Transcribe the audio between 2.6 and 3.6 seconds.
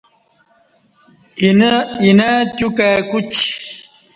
کائی کوچی